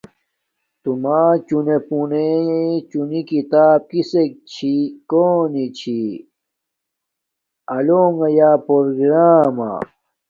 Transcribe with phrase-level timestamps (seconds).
[0.81, 2.31] تو ما چونے پونݵ
[2.89, 4.73] چونی کتاب کسک چھی
[5.09, 5.99] کونی چھی۔
[7.69, 9.71] شی لونݣ یا پروگراما